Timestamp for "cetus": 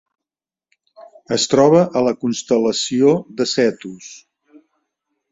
3.53-4.09